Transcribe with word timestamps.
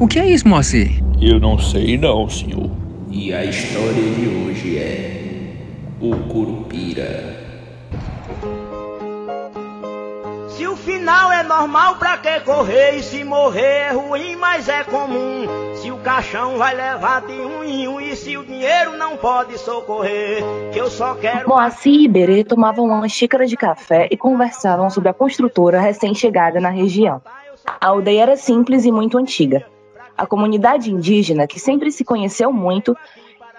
O 0.00 0.06
que 0.06 0.20
é 0.20 0.26
isso, 0.26 0.46
Moacir? 0.46 1.02
Eu 1.20 1.40
não 1.40 1.58
sei 1.58 1.98
não, 1.98 2.28
senhor. 2.30 2.70
E 3.10 3.34
a 3.34 3.44
história 3.44 3.92
de 3.94 4.28
hoje 4.28 4.78
é 4.78 5.56
o 6.00 6.14
Curupira. 6.28 7.36
Se 10.50 10.68
o 10.68 10.76
final 10.76 11.32
é 11.32 11.42
normal, 11.42 11.96
pra 11.96 12.16
que 12.16 12.38
correr? 12.40 12.98
E 12.98 13.02
se 13.02 13.24
morrer 13.24 13.88
é 13.88 13.90
ruim, 13.90 14.36
mas 14.36 14.68
é 14.68 14.84
comum. 14.84 15.48
Se 15.74 15.90
o 15.90 15.96
caixão 15.96 16.56
vai 16.56 16.76
levar 16.76 17.22
de 17.22 17.32
um 17.32 17.64
em 17.64 17.88
um, 17.88 18.00
e 18.00 18.14
se 18.14 18.36
o 18.36 18.44
dinheiro 18.44 18.96
não 18.96 19.16
pode 19.16 19.58
socorrer, 19.58 20.44
que 20.72 20.78
eu 20.78 20.88
só 20.88 21.16
quero. 21.16 21.48
Moacir 21.48 21.92
e 21.92 22.04
Iberê 22.04 22.44
tomavam 22.44 22.86
uma 22.86 23.08
xícara 23.08 23.46
de 23.46 23.56
café 23.56 24.06
e 24.12 24.16
conversavam 24.16 24.88
sobre 24.90 25.08
a 25.08 25.12
construtora 25.12 25.80
recém-chegada 25.80 26.60
na 26.60 26.70
região. 26.70 27.20
A 27.66 27.88
aldeia 27.88 28.22
era 28.22 28.36
simples 28.36 28.84
e 28.84 28.92
muito 28.92 29.18
antiga. 29.18 29.66
A 30.18 30.26
comunidade 30.26 30.92
indígena, 30.92 31.46
que 31.46 31.60
sempre 31.60 31.92
se 31.92 32.04
conheceu 32.04 32.52
muito, 32.52 32.96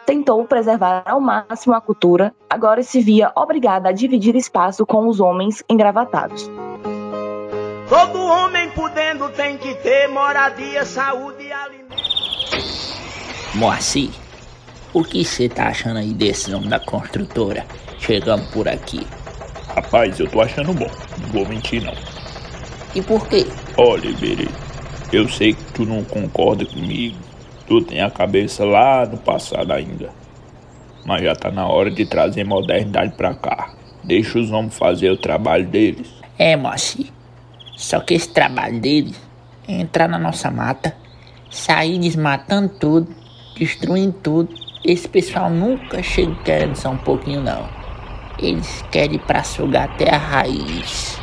tentou 0.05 0.43
preservar 0.43 1.03
ao 1.05 1.21
máximo 1.21 1.73
a 1.73 1.79
cultura, 1.79 2.35
agora 2.49 2.83
se 2.83 2.99
via 2.99 3.31
obrigada 3.33 3.87
a 3.87 3.93
dividir 3.93 4.35
espaço 4.35 4.85
com 4.85 5.07
os 5.07 5.21
homens 5.21 5.63
engravatados. 5.69 6.51
Todo 7.87 8.21
homem 8.21 8.69
podendo 8.71 9.29
tem 9.29 9.57
que 9.57 9.73
ter 9.75 10.09
moradia, 10.09 10.83
saúde 10.83 11.45
e 11.45 11.51
alimento. 11.53 11.95
Moacir, 13.55 14.09
o 14.93 15.01
que 15.01 15.23
você 15.23 15.47
tá 15.47 15.67
achando 15.67 15.97
aí 15.99 16.13
desse 16.13 16.51
nome 16.51 16.67
da 16.67 16.79
construtora? 16.79 17.65
Chegando 17.97 18.51
por 18.51 18.67
aqui. 18.67 19.07
Rapaz, 19.73 20.19
eu 20.19 20.29
tô 20.29 20.41
achando 20.41 20.73
bom. 20.73 20.91
Não 21.21 21.29
vou 21.29 21.47
mentir 21.47 21.81
não. 21.81 21.93
E 22.93 23.01
por 23.01 23.27
quê? 23.29 23.47
Olha, 23.77 24.07
Iberê, 24.07 24.47
eu 25.11 25.27
sei 25.27 25.53
que 25.53 25.63
tu 25.73 25.85
não 25.85 26.03
concorda 26.03 26.65
comigo. 26.65 27.17
Tu 27.67 27.81
tem 27.81 28.01
a 28.01 28.09
cabeça 28.09 28.63
lá 28.63 29.05
no 29.05 29.17
passado 29.17 29.71
ainda. 29.71 30.09
Mas 31.05 31.23
já 31.23 31.35
tá 31.35 31.51
na 31.51 31.67
hora 31.67 31.89
de 31.89 32.05
trazer 32.05 32.43
modernidade 32.43 33.13
pra 33.15 33.33
cá. 33.33 33.73
Deixa 34.03 34.39
os 34.39 34.51
homens 34.51 34.77
fazer 34.77 35.09
o 35.11 35.17
trabalho 35.17 35.67
deles. 35.67 36.07
É, 36.37 36.55
Moacir. 36.55 37.07
Só 37.75 37.99
que 37.99 38.13
esse 38.13 38.29
trabalho 38.29 38.79
deles 38.79 39.19
é 39.67 39.73
entrar 39.73 40.07
na 40.07 40.19
nossa 40.19 40.51
mata, 40.51 40.95
sair 41.49 41.97
desmatando 41.97 42.69
tudo, 42.79 43.07
destruindo 43.57 44.13
tudo. 44.13 44.53
Esse 44.83 45.07
pessoal 45.07 45.49
nunca 45.49 46.03
chega 46.03 46.35
querendo 46.43 46.75
só 46.75 46.89
um 46.89 46.97
pouquinho, 46.97 47.41
não. 47.41 47.67
Eles 48.37 48.83
querem 48.91 49.15
ir 49.15 49.19
pra 49.19 49.43
sugar 49.43 49.89
até 49.89 50.13
a 50.13 50.17
raiz. 50.17 51.19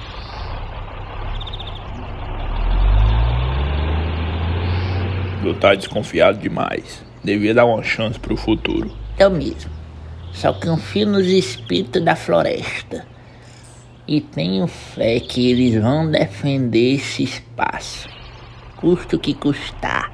Tu 5.47 5.55
tá 5.55 5.77
desconfiado 5.77 6.39
demais. 6.39 7.05
Devia 7.23 7.55
dar 7.55 7.67
uma 7.67 7.81
chance 7.81 8.19
pro 8.19 8.37
futuro. 8.37 8.91
Eu 9.17 9.31
mesmo. 9.31 9.71
Só 10.33 10.53
confio 10.53 11.07
nos 11.07 11.25
espíritos 11.29 12.03
da 12.03 12.17
floresta. 12.17 13.07
E 14.09 14.21
tenho 14.21 14.67
fé 14.67 15.21
que 15.21 15.49
eles 15.49 15.81
vão 15.81 16.11
defender 16.11 16.95
esse 16.97 17.23
espaço. 17.23 18.09
Custo 18.75 19.21
que 19.21 19.35
custar. 19.35 20.11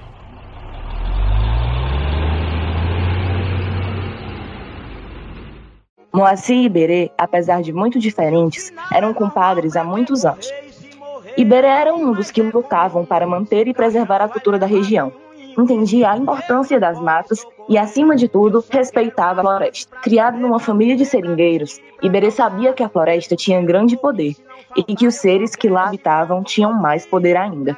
Moacir 6.12 6.56
e 6.56 6.65
Iberê, 6.66 7.10
apesar 7.16 7.62
de 7.62 7.72
muito 7.72 7.98
diferentes, 7.98 8.71
eram 8.92 9.15
compadres 9.15 9.76
há 9.76 9.82
muitos 9.82 10.26
anos. 10.26 10.53
Iberê 11.38 11.69
era 11.69 11.94
um 11.94 12.12
dos 12.12 12.31
que 12.31 12.42
lutavam 12.42 13.06
para 13.06 13.26
manter 13.26 13.66
e 13.66 13.72
preservar 13.72 14.21
a 14.21 14.28
cultura 14.28 14.59
da 14.59 14.66
região. 14.66 15.22
Entendia 15.58 16.10
a 16.10 16.16
importância 16.16 16.80
das 16.80 17.00
matas 17.00 17.46
e, 17.68 17.76
acima 17.76 18.16
de 18.16 18.28
tudo, 18.28 18.64
respeitava 18.70 19.40
a 19.40 19.44
floresta. 19.44 19.96
Criado 20.02 20.38
numa 20.38 20.58
família 20.58 20.96
de 20.96 21.04
seringueiros, 21.04 21.80
Iberê 22.02 22.30
sabia 22.30 22.72
que 22.72 22.82
a 22.82 22.88
floresta 22.88 23.36
tinha 23.36 23.62
grande 23.62 23.96
poder 23.96 24.34
e 24.76 24.82
que 24.82 25.06
os 25.06 25.16
seres 25.16 25.54
que 25.54 25.68
lá 25.68 25.86
habitavam 25.86 26.42
tinham 26.42 26.72
mais 26.72 27.06
poder 27.06 27.36
ainda. 27.36 27.76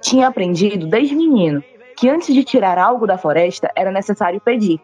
Tinha 0.00 0.28
aprendido 0.28 0.86
desde 0.86 1.14
menino 1.14 1.62
que 1.96 2.08
antes 2.08 2.32
de 2.32 2.44
tirar 2.44 2.78
algo 2.78 3.06
da 3.06 3.18
floresta 3.18 3.70
era 3.74 3.90
necessário 3.90 4.40
pedir, 4.40 4.80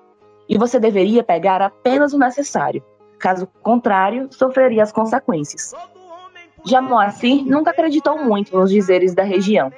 e 0.49 0.59
você 0.59 0.81
deveria 0.81 1.23
pegar 1.23 1.63
apenas 1.63 2.13
o 2.13 2.19
necessário. 2.19 2.83
Caso 3.19 3.49
contrário, 3.63 4.29
sofreria 4.33 4.83
as 4.83 4.93
consequências. 4.93 5.73
Já 6.67 6.83
Moacir 6.83 7.45
nunca 7.47 7.71
acreditou 7.71 8.19
muito 8.19 8.57
nos 8.57 8.71
dizeres 8.71 9.15
da 9.15 9.23
região. 9.23 9.71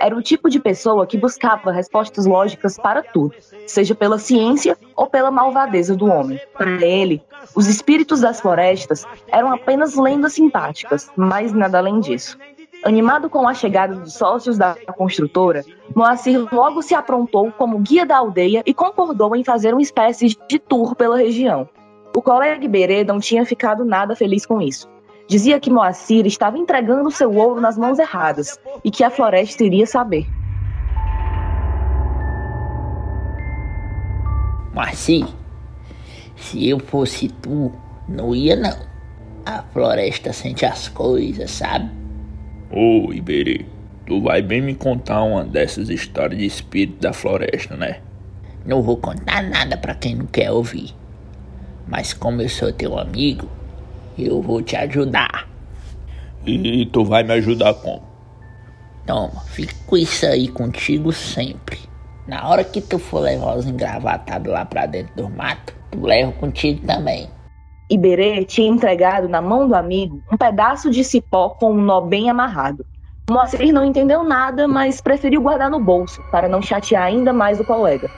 Era 0.00 0.16
o 0.16 0.22
tipo 0.22 0.48
de 0.48 0.58
pessoa 0.58 1.06
que 1.06 1.18
buscava 1.18 1.70
respostas 1.70 2.24
lógicas 2.24 2.78
para 2.78 3.02
tudo, 3.02 3.34
seja 3.66 3.94
pela 3.94 4.18
ciência 4.18 4.76
ou 4.96 5.06
pela 5.06 5.30
malvadeza 5.30 5.94
do 5.94 6.06
homem. 6.06 6.40
Para 6.54 6.82
ele, 6.82 7.22
os 7.54 7.68
espíritos 7.68 8.22
das 8.22 8.40
florestas 8.40 9.06
eram 9.28 9.52
apenas 9.52 9.96
lendas 9.96 10.32
simpáticas, 10.32 11.10
mas 11.14 11.52
nada 11.52 11.76
além 11.76 12.00
disso. 12.00 12.38
Animado 12.82 13.28
com 13.28 13.46
a 13.46 13.52
chegada 13.52 13.94
dos 13.94 14.14
sócios 14.14 14.56
da 14.56 14.74
construtora, 14.96 15.62
Moacir 15.94 16.48
logo 16.50 16.80
se 16.80 16.94
aprontou 16.94 17.52
como 17.52 17.78
guia 17.80 18.06
da 18.06 18.16
aldeia 18.16 18.62
e 18.64 18.72
concordou 18.72 19.36
em 19.36 19.44
fazer 19.44 19.74
uma 19.74 19.82
espécie 19.82 20.34
de 20.48 20.58
tour 20.58 20.94
pela 20.94 21.18
região. 21.18 21.68
O 22.16 22.22
colega 22.22 22.64
Iberê 22.64 23.04
não 23.04 23.20
tinha 23.20 23.44
ficado 23.44 23.84
nada 23.84 24.16
feliz 24.16 24.46
com 24.46 24.62
isso. 24.62 24.88
Dizia 25.30 25.60
que 25.60 25.70
Moacir 25.70 26.26
estava 26.26 26.58
entregando 26.58 27.08
seu 27.08 27.32
ouro 27.32 27.60
nas 27.60 27.78
mãos 27.78 28.00
erradas 28.00 28.58
e 28.82 28.90
que 28.90 29.04
a 29.04 29.10
floresta 29.10 29.62
iria 29.62 29.86
saber. 29.86 30.26
Moacir, 34.74 35.24
se 36.34 36.68
eu 36.68 36.80
fosse 36.80 37.28
tu, 37.28 37.70
não 38.08 38.34
ia 38.34 38.56
não. 38.56 38.76
A 39.46 39.62
floresta 39.72 40.32
sente 40.32 40.66
as 40.66 40.88
coisas, 40.88 41.48
sabe? 41.52 41.88
Ô, 42.68 43.12
Iberê, 43.12 43.64
tu 44.06 44.20
vai 44.20 44.42
bem 44.42 44.60
me 44.60 44.74
contar 44.74 45.22
uma 45.22 45.44
dessas 45.44 45.90
histórias 45.90 46.40
de 46.40 46.46
espírito 46.46 46.98
da 47.02 47.12
floresta, 47.12 47.76
né? 47.76 48.00
Não 48.66 48.82
vou 48.82 48.96
contar 48.96 49.44
nada 49.44 49.76
pra 49.76 49.94
quem 49.94 50.16
não 50.16 50.26
quer 50.26 50.50
ouvir. 50.50 50.92
Mas 51.86 52.12
como 52.12 52.42
eu 52.42 52.48
sou 52.48 52.72
teu 52.72 52.98
amigo, 52.98 53.48
eu 54.18 54.40
vou 54.40 54.62
te 54.62 54.76
ajudar. 54.76 55.48
E 56.46 56.86
tu 56.86 57.04
vai 57.04 57.22
me 57.22 57.32
ajudar 57.34 57.74
como? 57.74 58.02
Toma, 59.06 59.40
fica 59.46 59.74
com 59.86 59.96
isso 59.96 60.26
aí 60.26 60.48
contigo 60.48 61.12
sempre. 61.12 61.78
Na 62.26 62.48
hora 62.48 62.62
que 62.62 62.80
tu 62.80 62.98
for 62.98 63.20
levar 63.20 63.56
os 63.56 63.66
engravatados 63.66 64.52
lá 64.52 64.64
pra 64.64 64.86
dentro 64.86 65.14
do 65.16 65.28
mato, 65.28 65.74
tu 65.90 66.00
leva 66.00 66.32
contigo 66.32 66.86
também. 66.86 67.28
Iberê 67.90 68.44
tinha 68.44 68.70
entregado 68.70 69.28
na 69.28 69.42
mão 69.42 69.66
do 69.66 69.74
amigo 69.74 70.22
um 70.32 70.36
pedaço 70.36 70.90
de 70.90 71.02
cipó 71.02 71.50
com 71.50 71.72
um 71.72 71.80
nó 71.80 72.00
bem 72.00 72.30
amarrado. 72.30 72.86
Moacir 73.28 73.72
não 73.72 73.84
entendeu 73.84 74.22
nada, 74.22 74.68
mas 74.68 75.00
preferiu 75.00 75.42
guardar 75.42 75.70
no 75.70 75.80
bolso 75.80 76.22
para 76.30 76.48
não 76.48 76.62
chatear 76.62 77.04
ainda 77.04 77.32
mais 77.32 77.58
o 77.58 77.64
colega. 77.64 78.08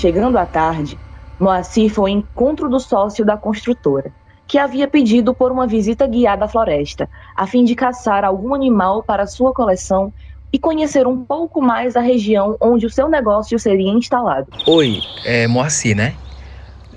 Chegando 0.00 0.38
à 0.38 0.46
tarde, 0.46 0.98
Moacir 1.38 1.92
foi 1.92 2.10
ao 2.10 2.16
encontro 2.16 2.70
do 2.70 2.80
sócio 2.80 3.22
da 3.22 3.36
construtora, 3.36 4.10
que 4.46 4.56
havia 4.56 4.88
pedido 4.88 5.34
por 5.34 5.52
uma 5.52 5.66
visita 5.66 6.06
guiada 6.06 6.46
à 6.46 6.48
floresta, 6.48 7.06
a 7.36 7.46
fim 7.46 7.64
de 7.64 7.74
caçar 7.74 8.24
algum 8.24 8.54
animal 8.54 9.02
para 9.02 9.26
sua 9.26 9.52
coleção 9.52 10.10
e 10.50 10.58
conhecer 10.58 11.06
um 11.06 11.22
pouco 11.22 11.60
mais 11.60 11.96
a 11.96 12.00
região 12.00 12.56
onde 12.62 12.86
o 12.86 12.90
seu 12.90 13.10
negócio 13.10 13.58
seria 13.58 13.90
instalado. 13.90 14.46
Oi, 14.66 15.02
é 15.26 15.46
Moacir, 15.46 15.94
né? 15.94 16.14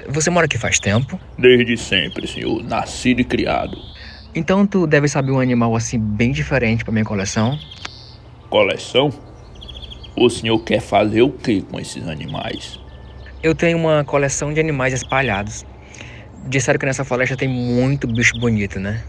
Você 0.08 0.30
mora 0.30 0.46
aqui 0.46 0.58
faz 0.58 0.80
tempo? 0.80 1.20
Desde 1.38 1.76
sempre, 1.76 2.26
senhor. 2.26 2.64
Nascido 2.64 3.20
e 3.20 3.26
criado. 3.26 3.78
Então 4.34 4.66
tu 4.66 4.88
deve 4.88 5.10
saber 5.10 5.34
um 5.34 5.42
animal 5.42 5.76
assim 5.76 6.00
bem 6.00 6.32
diferente 6.32 6.86
para 6.86 6.94
minha 6.94 7.04
coleção. 7.04 7.60
Coleção? 8.50 9.12
O 10.16 10.30
senhor 10.30 10.58
quer 10.60 10.80
fazer 10.80 11.22
o 11.22 11.30
que 11.30 11.64
com 11.64 11.78
esses 11.78 12.08
animais? 12.08 12.82
Eu 13.44 13.54
tenho 13.54 13.78
uma 13.78 14.06
coleção 14.06 14.54
de 14.54 14.62
animais 14.62 14.94
espalhados. 14.94 15.66
Disseram 16.46 16.80
que 16.80 16.86
nessa 16.86 17.04
floresta 17.04 17.36
tem 17.36 17.50
muito 17.50 18.08
bicho 18.08 18.40
bonito, 18.40 18.80
né? 18.80 19.04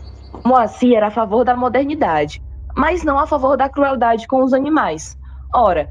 Moacir 0.44 0.96
era 0.96 1.06
a 1.06 1.10
favor 1.10 1.44
da 1.44 1.56
modernidade, 1.56 2.42
mas 2.76 3.04
não 3.04 3.16
a 3.16 3.28
favor 3.28 3.56
da 3.56 3.68
crueldade 3.68 4.26
com 4.26 4.42
os 4.42 4.52
animais. 4.52 5.16
Ora, 5.54 5.88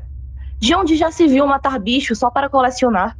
de 0.60 0.76
onde 0.76 0.98
já 0.98 1.10
se 1.10 1.26
viu 1.26 1.48
matar 1.48 1.80
bicho 1.80 2.14
só 2.18 2.30
para 2.30 2.50
colecionar? 2.50 3.18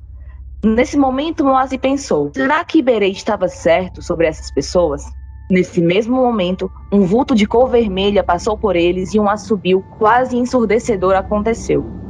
Nesse 0.62 0.98
momento, 0.98 1.46
Moacir 1.46 1.80
pensou: 1.80 2.30
será 2.36 2.64
que 2.66 2.80
Iberê 2.80 3.08
estava 3.08 3.48
certo 3.48 4.02
sobre 4.02 4.28
essas 4.28 4.52
pessoas? 4.52 5.06
Nesse 5.50 5.82
mesmo 5.82 6.18
momento, 6.18 6.70
um 6.92 7.06
vulto 7.06 7.34
de 7.34 7.46
cor 7.48 7.70
vermelha 7.70 8.26
passou 8.26 8.58
por 8.58 8.76
eles 8.76 9.14
e 9.14 9.20
um 9.22 9.30
assobio 9.30 9.86
quase 9.98 10.36
ensurdecedor 10.36 11.16
aconteceu. 11.16 12.03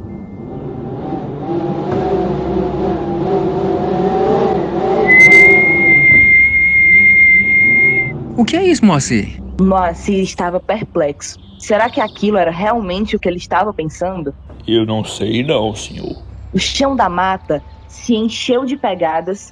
O 8.36 8.44
que 8.44 8.56
é 8.56 8.66
isso, 8.66 8.84
Moacir? 8.84 9.40
Moacir 9.60 10.18
estava 10.20 10.58
perplexo. 10.58 11.38
Será 11.58 11.88
que 11.88 12.00
aquilo 12.00 12.36
era 12.36 12.50
realmente 12.50 13.14
o 13.14 13.20
que 13.20 13.28
ele 13.28 13.38
estava 13.38 13.72
pensando? 13.72 14.34
Eu 14.66 14.84
não 14.84 15.04
sei 15.04 15.44
não, 15.44 15.74
senhor. 15.74 16.24
O 16.52 16.58
chão 16.58 16.96
da 16.96 17.08
mata 17.08 17.62
se 17.86 18.14
encheu 18.16 18.64
de 18.64 18.76
pegadas 18.76 19.50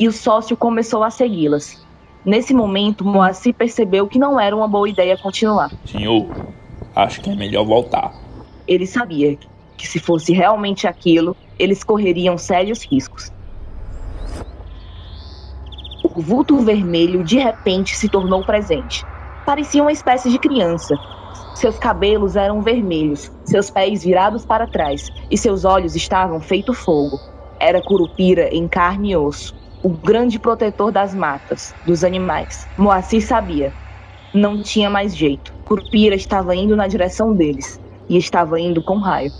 e 0.00 0.08
o 0.08 0.12
sócio 0.12 0.56
começou 0.56 1.04
a 1.04 1.10
segui-las. 1.10 1.86
Nesse 2.24 2.52
momento, 2.52 3.04
Moacir 3.04 3.54
percebeu 3.54 4.08
que 4.08 4.18
não 4.18 4.40
era 4.40 4.56
uma 4.56 4.66
boa 4.66 4.88
ideia 4.88 5.16
continuar. 5.16 5.70
Senhor, 5.86 6.26
acho 6.96 7.20
que 7.20 7.30
é 7.30 7.36
melhor 7.36 7.64
voltar. 7.64 8.12
Ele 8.66 8.86
sabia 8.86 9.38
que 9.76 9.86
se 9.86 10.00
fosse 10.00 10.32
realmente 10.32 10.88
aquilo, 10.88 11.36
eles 11.58 11.84
correriam 11.84 12.36
sérios 12.36 12.84
riscos. 12.90 13.30
O 16.16 16.22
vulto 16.22 16.56
vermelho 16.58 17.24
de 17.24 17.38
repente 17.38 17.96
se 17.96 18.08
tornou 18.08 18.44
presente. 18.44 19.04
Parecia 19.44 19.82
uma 19.82 19.90
espécie 19.90 20.30
de 20.30 20.38
criança. 20.38 20.94
Seus 21.56 21.76
cabelos 21.76 22.36
eram 22.36 22.62
vermelhos, 22.62 23.32
seus 23.44 23.68
pés 23.68 24.04
virados 24.04 24.44
para 24.46 24.68
trás 24.68 25.10
e 25.28 25.36
seus 25.36 25.64
olhos 25.64 25.96
estavam 25.96 26.40
feito 26.40 26.72
fogo. 26.72 27.18
Era 27.58 27.82
Curupira 27.82 28.48
em 28.54 28.68
carne 28.68 29.10
e 29.10 29.16
osso, 29.16 29.52
o 29.82 29.88
grande 29.88 30.38
protetor 30.38 30.92
das 30.92 31.12
matas, 31.16 31.74
dos 31.84 32.04
animais. 32.04 32.68
Moacir 32.78 33.26
sabia. 33.26 33.74
Não 34.32 34.62
tinha 34.62 34.88
mais 34.88 35.16
jeito. 35.16 35.52
Curupira 35.64 36.14
estava 36.14 36.54
indo 36.54 36.76
na 36.76 36.86
direção 36.86 37.34
deles 37.34 37.80
e 38.08 38.16
estava 38.16 38.60
indo 38.60 38.84
com 38.84 38.98
raio. 38.98 39.32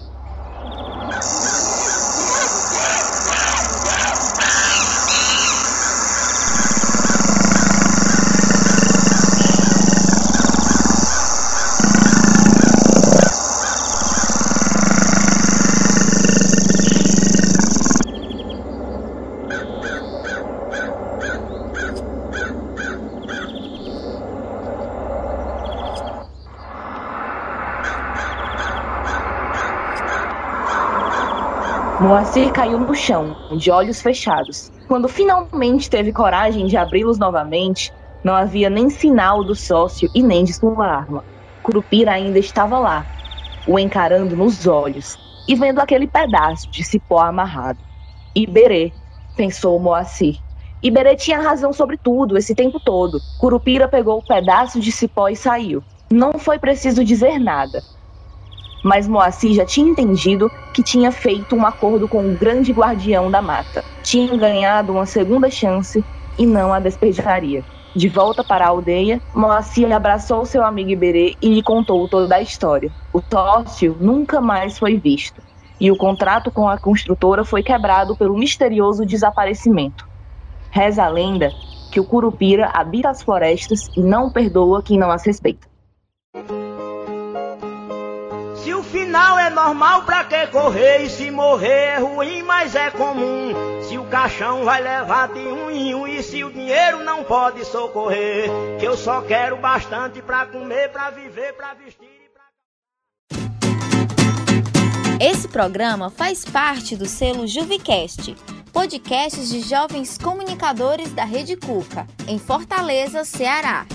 Moacir 32.05 32.53
caiu 32.53 32.79
no 32.79 32.95
chão, 32.95 33.35
de 33.57 33.71
olhos 33.71 34.03
fechados. 34.03 34.71
Quando 34.87 35.09
finalmente 35.09 35.89
teve 35.89 36.13
coragem 36.13 36.67
de 36.67 36.77
abri-los 36.77 37.19
novamente, 37.19 37.91
não 38.23 38.35
havia 38.35 38.69
nem 38.69 38.91
sinal 38.91 39.43
do 39.43 39.55
sócio 39.55 40.11
e 40.15 40.23
nem 40.23 40.45
de 40.45 40.53
sua 40.53 40.87
arma. 40.87 41.25
Curupira 41.63 42.13
ainda 42.13 42.39
estava 42.39 42.79
lá, 42.79 43.07
o 43.67 43.79
encarando 43.79 44.37
nos 44.37 44.67
olhos 44.67 45.17
e 45.49 45.55
vendo 45.55 45.81
aquele 45.81 46.07
pedaço 46.07 46.71
de 46.71 46.85
cipó 46.85 47.21
amarrado. 47.21 47.83
Iberê, 48.37 48.93
pensou 49.35 49.81
Moacir. 49.81 50.37
Iberê 50.83 51.17
tinha 51.17 51.41
razão 51.41 51.73
sobre 51.73 51.97
tudo 51.97 52.37
esse 52.37 52.55
tempo 52.55 52.79
todo. 52.79 53.19
Curupira 53.41 53.89
pegou 53.89 54.19
o 54.19 54.27
pedaço 54.27 54.79
de 54.79 54.93
cipó 54.93 55.31
e 55.31 55.37
saiu. 55.37 55.83
Não 56.13 56.35
foi 56.39 56.59
preciso 56.59 57.03
dizer 57.03 57.39
nada 57.39 57.83
mas 58.85 59.09
Moacir 59.09 59.55
já 59.55 59.65
tinha 59.65 59.91
entendido 59.91 60.51
que 60.75 60.83
tinha 60.83 61.11
feito 61.11 61.57
um 61.57 61.65
acordo 61.65 62.07
com 62.07 62.29
o 62.29 62.37
grande 62.37 62.71
guardião 62.71 63.31
da 63.31 63.41
mata. 63.41 63.83
Tinha 64.03 64.37
ganhado 64.37 64.93
uma 64.93 65.07
segunda 65.07 65.51
chance 65.51 66.05
e 66.39 66.45
não 66.45 66.73
a 66.73 66.79
despejaria. 66.79 67.65
De 67.97 68.09
volta 68.09 68.45
para 68.45 68.67
a 68.67 68.69
aldeia, 68.69 69.23
Moacir 69.35 69.91
abraçou 69.91 70.45
seu 70.45 70.63
amigo 70.63 70.91
Iberê 70.91 71.35
e 71.41 71.49
lhe 71.49 71.63
contou 71.63 72.07
toda 72.09 72.37
a 72.37 72.43
história. 72.43 72.91
O 73.13 73.23
sócio 73.33 73.97
nunca 73.99 74.41
mais 74.41 74.79
foi 74.79 74.99
visto, 74.99 75.41
e 75.81 75.91
o 75.91 75.97
contrato 75.97 76.51
com 76.51 76.69
a 76.69 76.77
construtora 76.77 77.45
foi 77.45 77.63
quebrado 77.63 78.17
pelo 78.17 78.37
misterioso 78.37 79.07
desaparecimento. 79.07 80.05
Reza 80.71 81.05
a 81.05 81.09
lenda 81.09 81.51
que 81.93 82.01
o 82.01 82.05
Curupira 82.05 82.71
habita 82.75 83.11
as 83.11 83.23
florestas 83.23 83.89
e 83.97 84.03
não 84.03 84.29
perdoa 84.29 84.83
quem 84.83 84.99
não 84.99 85.13
as 85.13 85.25
respeita. 85.25 85.74
Final 88.95 89.37
é 89.37 89.51
normal, 89.51 90.05
pra 90.05 90.23
que 90.23 90.47
correr? 90.47 91.03
E 91.03 91.11
se 91.11 91.29
morrer 91.29 91.95
é 91.95 91.99
ruim, 91.99 92.45
mas 92.45 92.77
é 92.77 92.93
comum. 92.93 93.53
Se 93.83 93.99
o 93.99 94.05
caixão 94.05 94.65
vai 94.65 94.81
levar 94.81 95.27
de 95.33 95.41
um 95.41 95.69
em 95.69 95.93
um, 95.97 96.07
e 96.07 96.23
se 96.23 96.45
o 96.45 96.53
dinheiro 96.53 97.03
não 97.03 97.25
pode 97.25 97.65
socorrer, 97.65 98.49
que 98.79 98.87
eu 98.87 98.97
só 98.97 99.21
quero 99.23 99.57
bastante 99.57 100.23
pra 100.23 100.47
comer, 100.47 100.91
pra 100.91 101.11
viver, 101.11 101.55
pra 101.55 101.75
vestir. 101.75 102.09
Esse 105.21 105.49
programa 105.49 106.09
faz 106.09 106.45
parte 106.45 106.95
do 106.97 107.07
selo 107.07 107.49
Juvicast, 107.49 108.37
podcasts 108.73 109.49
de 109.49 109.61
jovens 109.61 110.17
comunicadores 110.19 111.13
da 111.13 111.25
Rede 111.25 111.57
Cuca, 111.57 112.07
em 112.29 112.39
Fortaleza, 112.39 113.25
Ceará. 113.25 113.87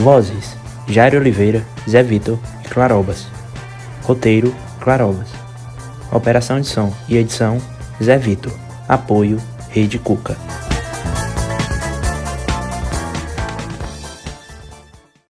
Vozes: 0.00 0.56
Jairo 0.88 1.18
Oliveira, 1.18 1.62
Zé 1.88 2.02
Vitor 2.02 2.38
e 2.64 2.68
Clarobas. 2.68 3.26
Roteiro: 4.02 4.54
Clarobas. 4.80 5.28
Operação 6.10 6.58
de 6.58 6.66
som 6.66 6.90
e 7.06 7.18
edição: 7.18 7.58
Zé 8.02 8.16
Vitor. 8.16 8.52
Apoio: 8.88 9.38
Rede 9.68 9.98
Cuca. 9.98 10.38